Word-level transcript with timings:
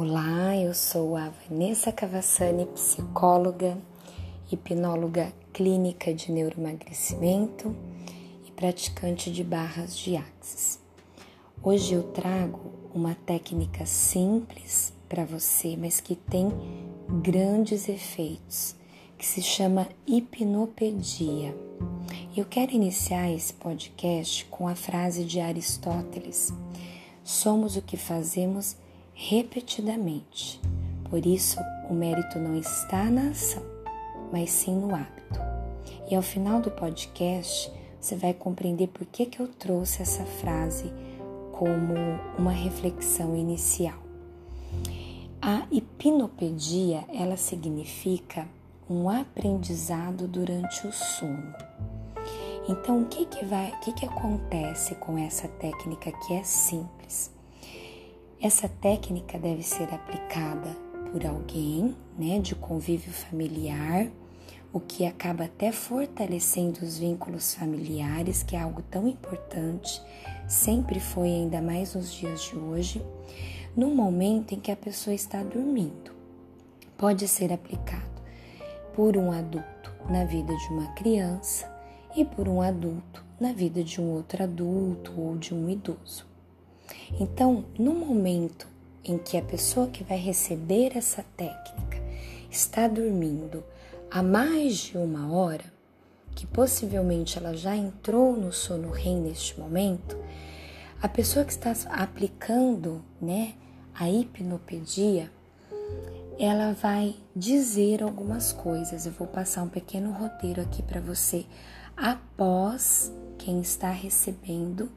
Olá, 0.00 0.56
eu 0.56 0.74
sou 0.74 1.16
a 1.16 1.28
Vanessa 1.28 1.90
Cavassani, 1.90 2.66
psicóloga, 2.66 3.76
hipnóloga 4.48 5.32
clínica 5.52 6.14
de 6.14 6.30
neuroemagrecimento 6.30 7.74
e 8.46 8.52
praticante 8.52 9.28
de 9.28 9.42
barras 9.42 9.98
de 9.98 10.16
axis. 10.16 10.78
Hoje 11.60 11.94
eu 11.94 12.04
trago 12.12 12.60
uma 12.94 13.16
técnica 13.26 13.84
simples 13.86 14.92
para 15.08 15.24
você, 15.24 15.76
mas 15.76 15.98
que 15.98 16.14
tem 16.14 16.48
grandes 17.20 17.88
efeitos, 17.88 18.76
que 19.18 19.26
se 19.26 19.42
chama 19.42 19.88
hipnopedia. 20.06 21.52
Eu 22.36 22.44
quero 22.44 22.70
iniciar 22.70 23.32
esse 23.32 23.52
podcast 23.52 24.44
com 24.44 24.68
a 24.68 24.76
frase 24.76 25.24
de 25.24 25.40
Aristóteles: 25.40 26.54
Somos 27.24 27.76
o 27.76 27.82
que 27.82 27.96
fazemos 27.96 28.76
repetidamente. 29.20 30.60
Por 31.10 31.26
isso, 31.26 31.58
o 31.90 31.92
mérito 31.92 32.38
não 32.38 32.56
está 32.56 33.10
na 33.10 33.30
ação, 33.30 33.64
mas 34.32 34.48
sim 34.48 34.76
no 34.76 34.94
hábito. 34.94 35.40
E 36.08 36.14
ao 36.14 36.22
final 36.22 36.60
do 36.60 36.70
podcast, 36.70 37.70
você 38.00 38.14
vai 38.14 38.32
compreender 38.32 38.86
por 38.86 39.04
que, 39.06 39.26
que 39.26 39.40
eu 39.40 39.48
trouxe 39.48 40.02
essa 40.02 40.24
frase 40.24 40.92
como 41.50 41.94
uma 42.38 42.52
reflexão 42.52 43.34
inicial. 43.34 43.98
A 45.42 45.66
hipnopedia, 45.72 47.04
ela 47.12 47.36
significa 47.36 48.46
um 48.88 49.10
aprendizado 49.10 50.28
durante 50.28 50.86
o 50.86 50.92
sono. 50.92 51.54
Então, 52.68 53.02
o 53.02 53.06
que 53.06 53.26
que 53.26 53.44
vai, 53.44 53.72
o 53.72 53.80
que 53.80 53.92
que 53.92 54.06
acontece 54.06 54.94
com 54.94 55.18
essa 55.18 55.48
técnica 55.48 56.12
que 56.12 56.34
é 56.34 56.44
simples? 56.44 57.36
Essa 58.40 58.68
técnica 58.68 59.36
deve 59.36 59.64
ser 59.64 59.92
aplicada 59.92 60.70
por 61.10 61.26
alguém, 61.26 61.96
né, 62.16 62.38
de 62.38 62.54
convívio 62.54 63.12
familiar, 63.12 64.06
o 64.72 64.78
que 64.78 65.04
acaba 65.04 65.46
até 65.46 65.72
fortalecendo 65.72 66.84
os 66.84 66.98
vínculos 66.98 67.52
familiares, 67.52 68.44
que 68.44 68.54
é 68.54 68.60
algo 68.60 68.80
tão 68.80 69.08
importante, 69.08 70.00
sempre 70.46 71.00
foi 71.00 71.26
ainda 71.30 71.60
mais 71.60 71.96
nos 71.96 72.12
dias 72.12 72.42
de 72.42 72.56
hoje, 72.56 73.04
no 73.76 73.92
momento 73.92 74.54
em 74.54 74.60
que 74.60 74.70
a 74.70 74.76
pessoa 74.76 75.14
está 75.14 75.42
dormindo. 75.42 76.12
Pode 76.96 77.26
ser 77.26 77.52
aplicado 77.52 78.22
por 78.94 79.16
um 79.16 79.32
adulto 79.32 79.92
na 80.08 80.24
vida 80.24 80.54
de 80.54 80.68
uma 80.68 80.92
criança 80.92 81.68
e 82.14 82.24
por 82.24 82.48
um 82.48 82.62
adulto 82.62 83.24
na 83.40 83.52
vida 83.52 83.82
de 83.82 84.00
um 84.00 84.12
outro 84.12 84.44
adulto 84.44 85.12
ou 85.20 85.36
de 85.36 85.52
um 85.52 85.68
idoso. 85.68 86.37
Então, 87.20 87.64
no 87.78 87.92
momento 87.92 88.66
em 89.04 89.18
que 89.18 89.36
a 89.36 89.42
pessoa 89.42 89.88
que 89.88 90.04
vai 90.04 90.18
receber 90.18 90.96
essa 90.96 91.24
técnica 91.36 91.98
está 92.50 92.86
dormindo 92.86 93.64
há 94.10 94.22
mais 94.22 94.76
de 94.76 94.98
uma 94.98 95.32
hora, 95.32 95.64
que 96.34 96.46
possivelmente 96.46 97.36
ela 97.38 97.54
já 97.54 97.76
entrou 97.76 98.36
no 98.36 98.52
sono 98.52 98.90
REM 98.90 99.20
neste 99.20 99.58
momento, 99.58 100.16
a 101.00 101.08
pessoa 101.08 101.44
que 101.44 101.52
está 101.52 101.72
aplicando, 101.90 103.04
né, 103.20 103.54
a 103.94 104.08
hipnopedia, 104.10 105.30
ela 106.38 106.72
vai 106.72 107.16
dizer 107.34 108.02
algumas 108.02 108.52
coisas. 108.52 109.06
Eu 109.06 109.12
vou 109.12 109.26
passar 109.26 109.62
um 109.62 109.68
pequeno 109.68 110.12
roteiro 110.12 110.60
aqui 110.60 110.82
para 110.82 111.00
você 111.00 111.44
após 111.96 113.12
quem 113.36 113.60
está 113.60 113.90
recebendo 113.90 114.90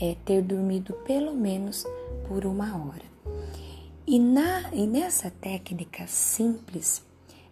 é 0.00 0.16
ter 0.24 0.42
dormido 0.42 0.94
pelo 1.04 1.34
menos 1.34 1.84
por 2.26 2.44
uma 2.46 2.76
hora. 2.76 3.08
E, 4.06 4.18
na, 4.18 4.72
e 4.72 4.86
nessa 4.86 5.30
técnica 5.30 6.06
simples, 6.06 7.04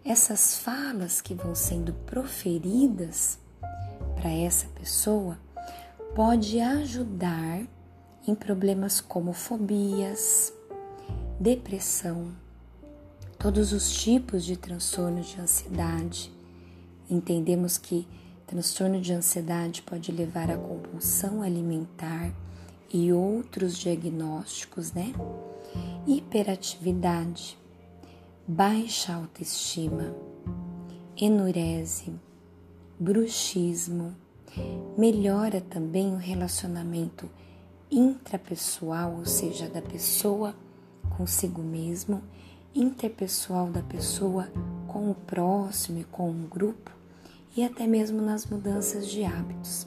essas 0.05 0.59
falas 0.59 1.21
que 1.21 1.35
vão 1.35 1.55
sendo 1.55 1.93
proferidas 1.93 3.39
para 4.15 4.31
essa 4.31 4.67
pessoa 4.69 5.39
pode 6.15 6.61
ajudar 6.61 7.67
em 8.27 8.35
problemas 8.35 9.01
como 9.01 9.33
fobias, 9.33 10.53
depressão, 11.39 12.33
todos 13.39 13.73
os 13.73 13.93
tipos 13.93 14.45
de 14.45 14.57
transtornos 14.57 15.27
de 15.27 15.41
ansiedade. 15.41 16.33
Entendemos 17.09 17.79
que 17.79 18.09
Transtorno 18.47 19.01
de 19.01 19.13
ansiedade 19.13 19.83
pode 19.83 20.13
levar 20.13 20.53
à 20.53 20.57
compulsão 20.57 21.43
alimentar 21.43 22.33
e 22.95 23.13
outros 23.13 23.77
diagnósticos, 23.77 24.93
né? 24.93 25.13
Hiperatividade, 26.07 27.59
baixa 28.47 29.15
autoestima, 29.15 30.15
enurese, 31.17 32.15
bruxismo. 33.01 34.15
Melhora 34.97 35.61
também 35.61 36.15
o 36.15 36.17
relacionamento 36.17 37.29
intrapessoal, 37.91 39.17
ou 39.19 39.27
seja, 39.27 39.69
da 39.69 39.83
pessoa 39.83 40.55
consigo 41.17 41.63
mesmo, 41.63 42.23
interpessoal 42.73 43.71
da 43.71 43.83
pessoa 43.83 44.49
com 44.87 45.11
o 45.11 45.15
próximo 45.15 45.99
e 45.99 46.05
com 46.05 46.31
o 46.31 46.49
grupo 46.49 46.96
e 47.57 47.65
até 47.65 47.87
mesmo 47.87 48.21
nas 48.21 48.45
mudanças 48.45 49.09
de 49.09 49.25
hábitos. 49.25 49.87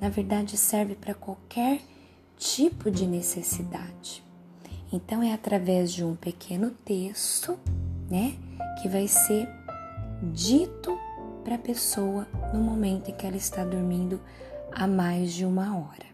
Na 0.00 0.08
verdade, 0.08 0.56
serve 0.56 0.94
para 0.94 1.14
qualquer 1.14 1.80
tipo 2.38 2.90
de 2.90 3.06
necessidade. 3.06 4.24
Então, 4.92 5.22
é 5.22 5.32
através 5.32 5.92
de 5.92 6.02
um 6.04 6.16
pequeno 6.16 6.70
texto, 6.70 7.58
né, 8.10 8.34
que 8.80 8.88
vai 8.88 9.06
ser 9.06 9.48
dito 10.32 10.98
para 11.44 11.56
a 11.56 11.58
pessoa 11.58 12.26
no 12.52 12.60
momento 12.60 13.10
em 13.10 13.14
que 13.14 13.26
ela 13.26 13.36
está 13.36 13.64
dormindo 13.64 14.20
há 14.70 14.86
mais 14.86 15.32
de 15.32 15.44
uma 15.44 15.76
hora. 15.76 16.06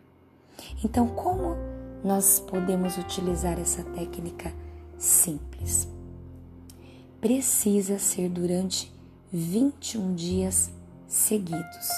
Então, 0.85 1.07
como 1.07 1.57
nós 2.03 2.41
podemos 2.41 2.97
utilizar 2.99 3.59
essa 3.59 3.83
técnica 3.85 4.53
simples? 4.97 5.89
Precisa 7.21 7.99
ser 7.99 8.29
durante 8.29 8.93
21 9.33 10.15
dias 10.15 10.71
seguidos, 11.09 11.89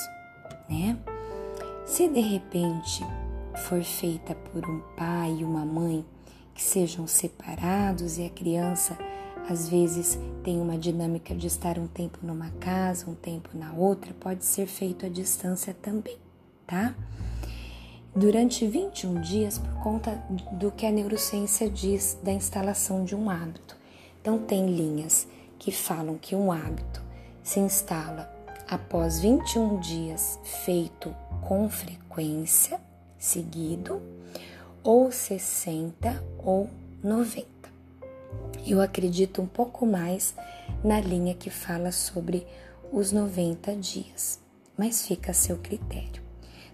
né? 0.69 0.97
Se 1.85 2.09
de 2.09 2.21
repente 2.21 3.05
for 3.67 3.83
feita 3.83 4.35
por 4.35 4.65
um 4.67 4.81
pai 4.97 5.39
e 5.41 5.45
uma 5.45 5.67
mãe 5.67 6.05
que 6.55 6.63
sejam 6.63 7.07
separados 7.07 8.17
e 8.17 8.25
a 8.25 8.31
criança 8.31 8.97
às 9.49 9.69
vezes 9.69 10.19
tem 10.45 10.61
uma 10.61 10.79
dinâmica 10.79 11.35
de 11.35 11.49
estar 11.49 11.79
um 11.79 11.89
tempo 11.89 12.19
numa 12.23 12.51
casa, 12.61 13.11
um 13.11 13.15
tempo 13.15 13.51
na 13.55 13.73
outra, 13.73 14.15
pode 14.21 14.45
ser 14.45 14.67
feito 14.67 15.05
à 15.05 15.09
distância 15.09 15.75
também, 15.75 16.17
tá? 16.67 16.95
Durante 18.15 18.67
21 18.67 19.21
dias, 19.21 19.59
por 19.59 19.73
conta 19.83 20.23
do 20.53 20.71
que 20.71 20.87
a 20.87 20.91
neurociência 20.91 21.69
diz 21.69 22.19
da 22.23 22.33
instalação 22.33 23.05
de 23.05 23.15
um 23.15 23.31
hábito. 23.31 23.77
Então, 24.21 24.39
tem 24.39 24.67
linhas 24.67 25.27
que 25.59 25.71
falam 25.71 26.19
que 26.19 26.35
um 26.35 26.51
hábito 26.51 27.03
se 27.43 27.61
instala 27.61 28.40
após 28.71 29.19
21 29.19 29.81
dias 29.81 30.39
feito 30.45 31.13
com 31.41 31.69
frequência, 31.69 32.81
seguido, 33.19 34.01
ou 34.85 35.11
60 35.11 36.25
ou 36.39 36.71
90. 37.03 37.49
Eu 38.65 38.81
acredito 38.81 39.43
um 39.43 39.47
pouco 39.47 39.85
mais 39.85 40.37
na 40.85 41.01
linha 41.01 41.35
que 41.35 41.51
fala 41.51 41.91
sobre 41.91 42.47
os 42.93 43.11
90 43.11 43.75
dias, 43.75 44.39
mas 44.79 45.05
fica 45.05 45.33
a 45.33 45.35
seu 45.35 45.59
critério. 45.59 46.23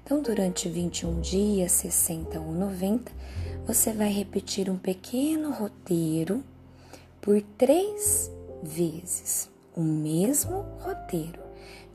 Então, 0.04 0.20
durante 0.20 0.68
21 0.68 1.20
dias, 1.22 1.72
60 1.72 2.38
ou 2.38 2.52
90, 2.52 3.10
você 3.66 3.92
vai 3.92 4.12
repetir 4.12 4.68
um 4.68 4.76
pequeno 4.76 5.50
roteiro 5.50 6.44
por 7.22 7.40
três 7.56 8.30
vezes, 8.62 9.50
o 9.74 9.82
mesmo 9.82 10.64
roteiro 10.80 11.45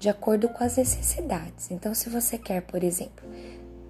de 0.02 0.10
acordo 0.10 0.50
com 0.50 0.64
as 0.64 0.78
necessidades. 0.78 1.70
Então, 1.70 1.94
se 1.94 2.10
você 2.10 2.36
quer, 2.36 2.64
por 2.64 2.84
exemplo, 2.84 3.24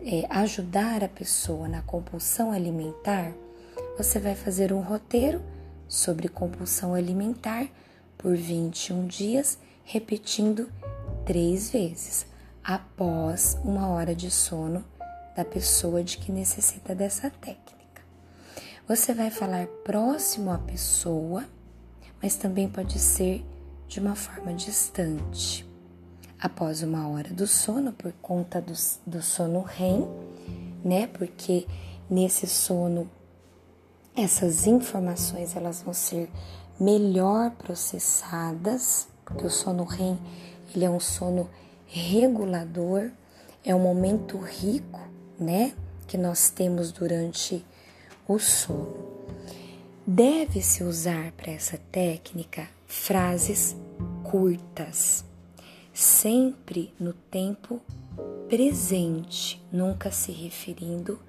é, 0.01 0.27
ajudar 0.29 1.05
a 1.05 1.07
pessoa 1.07 1.69
na 1.69 1.81
compulsão 1.81 2.51
alimentar, 2.51 3.31
você 3.97 4.19
vai 4.19 4.35
fazer 4.35 4.73
um 4.73 4.81
roteiro 4.81 5.41
sobre 5.87 6.27
compulsão 6.27 6.93
alimentar 6.93 7.65
por 8.17 8.35
21 8.35 9.07
dias, 9.07 9.57
repetindo 9.85 10.69
três 11.25 11.71
vezes, 11.71 12.27
após 12.61 13.57
uma 13.63 13.87
hora 13.87 14.13
de 14.13 14.29
sono 14.29 14.83
da 15.33 15.45
pessoa 15.45 16.03
de 16.03 16.17
que 16.17 16.29
necessita 16.29 16.93
dessa 16.93 17.29
técnica. 17.29 18.01
Você 18.85 19.13
vai 19.13 19.31
falar 19.31 19.65
próximo 19.85 20.51
à 20.51 20.57
pessoa, 20.57 21.45
mas 22.21 22.35
também 22.35 22.67
pode 22.67 22.99
ser 22.99 23.45
de 23.87 24.01
uma 24.01 24.13
forma 24.13 24.53
distante 24.53 25.70
após 26.41 26.81
uma 26.81 27.07
hora 27.07 27.29
do 27.29 27.45
sono, 27.45 27.93
por 27.93 28.11
conta 28.21 28.59
do, 28.59 28.73
do 29.05 29.21
sono 29.21 29.61
REM, 29.61 30.07
né? 30.83 31.07
Porque 31.07 31.67
nesse 32.09 32.47
sono 32.47 33.09
essas 34.15 34.67
informações 34.67 35.55
elas 35.55 35.81
vão 35.81 35.93
ser 35.93 36.29
melhor 36.79 37.51
processadas, 37.51 39.07
porque 39.23 39.45
o 39.45 39.49
sono 39.49 39.83
REM 39.85 40.19
ele 40.73 40.85
é 40.85 40.89
um 40.89 40.99
sono 40.99 41.49
regulador, 41.88 43.11
é 43.63 43.75
um 43.75 43.79
momento 43.79 44.37
rico, 44.37 44.99
né, 45.39 45.73
que 46.07 46.17
nós 46.17 46.49
temos 46.49 46.91
durante 46.91 47.65
o 48.27 48.39
sono. 48.39 49.11
Deve-se 50.05 50.83
usar 50.83 51.31
para 51.33 51.51
essa 51.51 51.77
técnica 51.91 52.67
frases 52.87 53.75
curtas, 54.23 55.23
sempre 55.93 56.93
no 56.99 57.13
tempo 57.13 57.81
presente, 58.47 59.63
nunca 59.71 60.11
se 60.11 60.31
referindo 60.31 61.19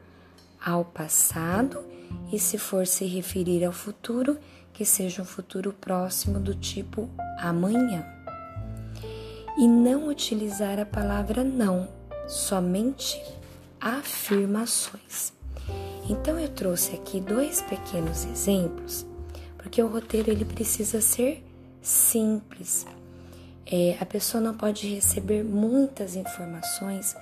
ao 0.64 0.85
passado 0.85 1.85
e 2.32 2.38
se 2.38 2.59
for 2.59 2.87
se 2.87 3.05
referir 3.05 3.64
ao 3.64 3.73
futuro, 3.73 4.38
que 4.73 4.85
seja 4.85 5.23
um 5.23 5.25
futuro 5.25 5.73
próximo 5.73 6.41
do 6.41 6.55
tipo 6.55 7.09
amanhã. 7.38 8.05
E 9.56 9.69
não 9.69 10.09
utilizar 10.09 10.79
a 10.81 10.87
palavra 10.87 11.44
não, 11.44 11.88
somente 12.26 13.23
afirmações. 13.81 15.32
Então 16.08 16.38
eu 16.38 16.49
trouxe 16.49 16.94
aqui 16.94 17.20
dois 17.20 17.61
pequenos 17.62 18.25
exemplos, 18.25 19.06
porque 19.56 19.82
o 19.82 19.87
roteiro 19.87 20.31
ele 20.31 20.44
precisa 20.44 21.00
ser 21.00 21.44
simples. 21.81 22.87
É, 23.67 23.97
a 24.00 24.06
pessoa 24.06 24.43
não 24.43 24.55
pode 24.55 24.94
receber 24.94 25.44
muitas 25.44 26.17
informações 26.17 27.17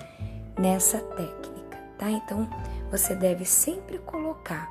nessa 0.59 0.97
técnica, 0.99 1.77
tá? 1.97 2.09
Então 2.09 2.49
você 2.89 3.15
deve 3.15 3.45
sempre 3.45 3.97
colocar 3.99 4.69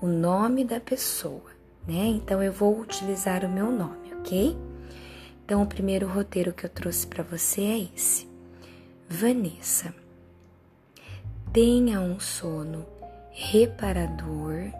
o 0.00 0.06
nome 0.06 0.64
da 0.64 0.80
pessoa, 0.80 1.50
né? 1.86 2.06
Então 2.06 2.42
eu 2.42 2.52
vou 2.52 2.80
utilizar 2.80 3.44
o 3.44 3.48
meu 3.48 3.70
nome, 3.70 4.14
ok? 4.20 4.56
Então 5.44 5.62
o 5.62 5.66
primeiro 5.66 6.06
roteiro 6.06 6.52
que 6.52 6.64
eu 6.64 6.70
trouxe 6.70 7.06
para 7.06 7.22
você 7.22 7.62
é 7.62 7.88
esse. 7.94 8.28
Vanessa, 9.08 9.94
tenha 11.52 12.00
um 12.00 12.20
sono 12.20 12.86
reparador 13.30 14.70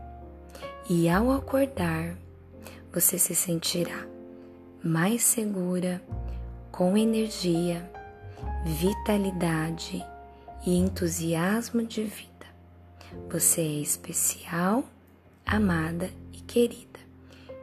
e 0.88 1.08
ao 1.08 1.30
acordar 1.32 2.16
você 2.92 3.18
se 3.18 3.34
sentirá 3.34 4.06
mais 4.82 5.22
segura, 5.22 6.02
com 6.70 6.96
energia, 6.96 7.90
vitalidade 8.64 10.04
e 10.66 10.76
entusiasmo 10.76 11.82
de 11.84 12.04
vida. 12.04 12.28
Você 13.30 13.60
é 13.60 13.80
especial, 13.80 14.84
amada 15.44 16.10
e 16.32 16.40
querida. 16.40 17.00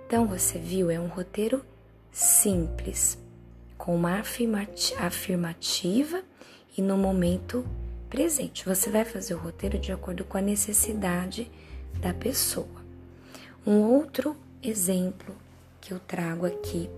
Então 0.05 0.27
você 0.27 0.57
viu, 0.57 0.89
é 0.89 0.99
um 0.99 1.07
roteiro 1.07 1.63
simples, 2.11 3.17
com 3.77 3.95
uma 3.95 4.21
afirmativa 4.99 6.23
e 6.77 6.81
no 6.81 6.97
momento 6.97 7.65
presente. 8.09 8.65
Você 8.65 8.89
vai 8.89 9.05
fazer 9.05 9.33
o 9.33 9.39
roteiro 9.39 9.77
de 9.77 9.91
acordo 9.91 10.23
com 10.23 10.37
a 10.37 10.41
necessidade 10.41 11.51
da 11.99 12.13
pessoa. 12.13 12.83
Um 13.65 13.81
outro 13.81 14.35
exemplo 14.61 15.35
que 15.81 15.93
eu 15.93 15.99
trago 15.99 16.45
aqui 16.45 16.89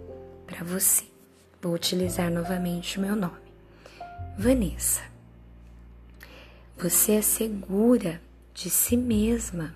para 0.45 0.63
você. 0.63 1.17
Vou 1.59 1.74
utilizar 1.74 2.30
novamente 2.30 3.00
o 3.00 3.01
meu 3.01 3.15
nome. 3.15 3.48
Vanessa. 4.38 5.01
Você 6.77 7.13
é 7.13 7.21
segura 7.24 8.21
de 8.54 8.69
si 8.69 8.95
mesma 8.95 9.74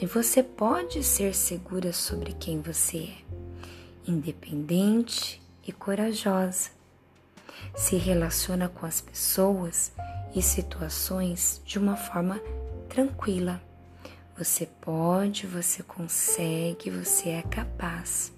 e 0.00 0.06
você 0.06 0.42
pode 0.42 1.04
ser 1.04 1.34
segura 1.34 1.92
sobre 1.92 2.32
quem 2.32 2.62
você 2.62 3.10
é, 3.10 4.10
independente 4.10 5.42
e 5.66 5.72
corajosa. 5.72 6.70
Se 7.76 7.96
relaciona 7.96 8.70
com 8.70 8.86
as 8.86 9.02
pessoas 9.02 9.92
e 10.34 10.40
situações 10.40 11.60
de 11.66 11.78
uma 11.78 11.96
forma 11.96 12.40
tranquila. 12.88 13.60
Você 14.38 14.66
pode, 14.80 15.46
você 15.46 15.82
consegue, 15.82 16.88
você 16.88 17.28
é 17.28 17.42
capaz 17.42 18.32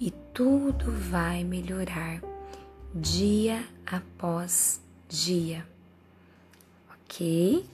e 0.00 0.10
tudo 0.32 0.92
vai 0.92 1.42
melhorar 1.44 2.22
dia 2.94 3.64
após 3.84 4.80
dia. 5.08 5.66
Ok? 6.92 7.64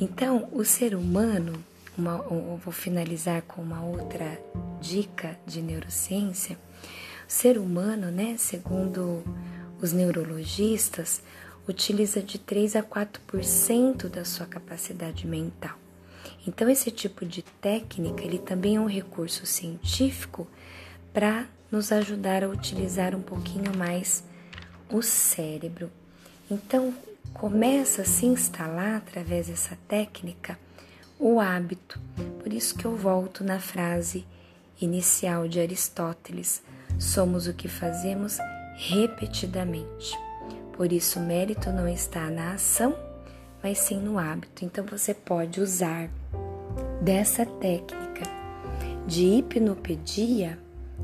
Então, 0.00 0.48
o 0.52 0.64
ser 0.64 0.94
humano, 0.94 1.52
uma, 1.96 2.18
vou 2.18 2.72
finalizar 2.72 3.42
com 3.42 3.62
uma 3.62 3.82
outra 3.82 4.40
dica 4.80 5.38
de 5.46 5.62
neurociência. 5.62 6.58
O 7.28 7.32
ser 7.32 7.58
humano, 7.58 8.10
né, 8.10 8.36
segundo 8.38 9.22
os 9.80 9.92
neurologistas, 9.92 11.22
utiliza 11.68 12.22
de 12.22 12.38
3 12.38 12.76
a 12.76 12.82
4% 12.82 14.08
da 14.08 14.24
sua 14.24 14.46
capacidade 14.46 15.26
mental. 15.26 15.76
Então 16.46 16.68
esse 16.68 16.90
tipo 16.90 17.26
de 17.26 17.42
técnica, 17.42 18.24
ele 18.24 18.38
também 18.38 18.76
é 18.76 18.80
um 18.80 18.86
recurso 18.86 19.44
científico 19.44 20.48
para 21.12 21.46
nos 21.70 21.92
ajudar 21.92 22.44
a 22.44 22.48
utilizar 22.48 23.14
um 23.14 23.22
pouquinho 23.22 23.76
mais 23.76 24.24
o 24.90 25.02
cérebro. 25.02 25.90
Então, 26.50 26.94
começa 27.34 28.02
a 28.02 28.04
se 28.04 28.26
instalar 28.26 28.96
através 28.96 29.48
dessa 29.48 29.76
técnica 29.86 30.58
o 31.18 31.40
hábito. 31.40 32.00
Por 32.42 32.52
isso 32.52 32.74
que 32.74 32.84
eu 32.84 32.96
volto 32.96 33.44
na 33.44 33.60
frase 33.60 34.24
inicial 34.80 35.46
de 35.46 35.60
Aristóteles: 35.60 36.62
somos 36.98 37.46
o 37.46 37.52
que 37.52 37.68
fazemos 37.68 38.38
repetidamente. 38.76 40.16
Por 40.72 40.92
isso, 40.92 41.18
o 41.18 41.22
mérito 41.22 41.70
não 41.70 41.88
está 41.88 42.30
na 42.30 42.52
ação, 42.52 42.96
mas 43.62 43.78
sim 43.78 44.00
no 44.00 44.18
hábito. 44.18 44.64
Então, 44.64 44.86
você 44.86 45.12
pode 45.12 45.60
usar 45.60 46.08
dessa 47.02 47.44
técnica 47.44 48.22
de 49.06 49.24
hipnopedia, 49.24 50.58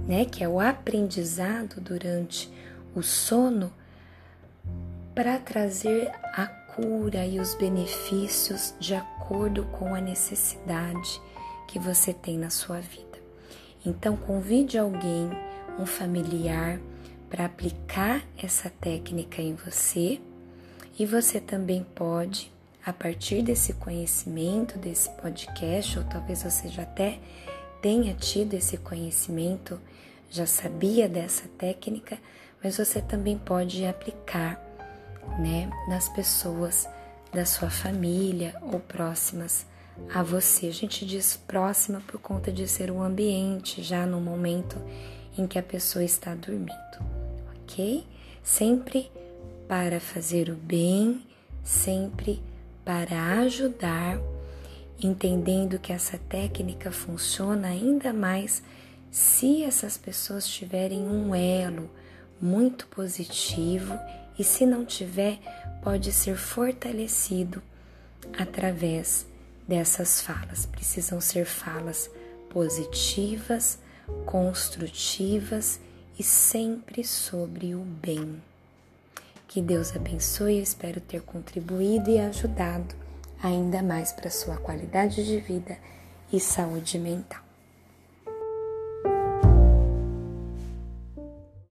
né, 0.07 0.25
que 0.25 0.43
é 0.43 0.49
o 0.49 0.61
aprendizado 0.61 1.81
durante 1.81 2.51
o 2.95 3.03
sono, 3.03 3.73
para 5.15 5.39
trazer 5.39 6.11
a 6.33 6.47
cura 6.47 7.25
e 7.25 7.39
os 7.39 7.55
benefícios 7.55 8.75
de 8.81 8.95
acordo 8.95 9.65
com 9.67 9.95
a 9.95 10.01
necessidade 10.01 11.21
que 11.69 11.79
você 11.79 12.13
tem 12.13 12.37
na 12.37 12.51
sua 12.51 12.81
vida. 12.81 13.19
Então, 13.87 14.17
convide 14.17 14.77
alguém, 14.79 15.31
um 15.79 15.87
familiar, 15.87 16.81
para 17.31 17.45
aplicar 17.47 18.23
essa 18.37 18.71
técnica 18.71 19.43
em 19.43 19.55
você 19.55 20.21
e 20.99 21.05
você 21.05 21.41
também 21.41 21.85
pode, 21.95 22.53
a 22.85 22.93
partir 22.93 23.43
desse 23.43 23.73
conhecimento, 23.73 24.79
desse 24.79 25.11
podcast, 25.11 25.99
ou 25.99 26.05
talvez 26.05 26.43
você 26.43 26.69
já 26.69 26.83
até 26.83 27.19
tenha 27.85 28.15
tido 28.15 28.55
esse 28.55 28.79
conhecimento, 28.79 29.79
já 30.31 30.47
sabia 30.47 31.07
dessa 31.07 31.47
técnica, 31.59 32.17
mas 32.63 32.79
você 32.79 33.03
também 33.03 33.37
pode 33.37 33.85
aplicar, 33.85 34.59
né, 35.39 35.71
nas 35.87 36.09
pessoas 36.09 36.89
da 37.31 37.45
sua 37.45 37.69
família 37.69 38.57
ou 38.63 38.81
próximas 38.81 39.67
a 40.15 40.23
você. 40.23 40.69
A 40.69 40.73
gente 40.73 41.05
diz 41.05 41.37
próxima 41.37 42.01
por 42.07 42.19
conta 42.19 42.51
de 42.51 42.67
ser 42.67 42.91
o 42.91 43.03
ambiente 43.03 43.83
já 43.83 44.07
no 44.07 44.19
momento 44.19 44.81
em 45.37 45.47
que 45.47 45.59
a 45.59 45.63
pessoa 45.63 46.03
está 46.03 46.35
dormindo 46.35 46.73
ok? 47.65 48.07
Sempre 48.43 49.11
para 49.69 50.01
fazer 50.01 50.49
o 50.49 50.55
bem, 50.55 51.23
sempre 51.63 52.41
para 52.83 53.41
ajudar, 53.41 54.19
entendendo 55.03 55.79
que 55.79 55.93
essa 55.93 56.19
técnica 56.19 56.91
funciona 56.91 57.69
ainda 57.69 58.13
mais 58.13 58.63
se 59.11 59.63
essas 59.63 59.97
pessoas 59.97 60.47
tiverem 60.47 61.03
um 61.03 61.35
elo 61.35 61.91
muito 62.41 62.87
positivo 62.89 63.97
e 64.37 64.43
se 64.43 64.67
não 64.67 64.85
tiver, 64.85 65.39
pode 65.83 66.13
ser 66.13 66.37
fortalecido 66.37 67.63
através 68.37 69.27
dessas 69.69 70.21
falas. 70.21 70.67
Precisam 70.67 71.21
ser 71.21 71.45
falas 71.45 72.11
positivas, 72.51 73.79
construtivas 74.27 75.79
e 76.19 76.23
sempre 76.23 77.05
sobre 77.05 77.75
o 77.75 77.81
bem. 77.81 78.43
Que 79.47 79.63
Deus 79.63 79.95
abençoe, 79.95 80.61
espero 80.61 81.01
ter 81.01 81.23
contribuído 81.23 82.11
e 82.11 82.19
ajudado 82.19 83.04
ainda 83.43 83.83
mais 83.83 84.13
para 84.13 84.31
sua 84.31 84.57
qualidade 84.57 85.25
de 85.25 85.39
vida 85.39 85.77
e 86.33 86.41
saúde 86.41 86.99
mental. 86.99 87.44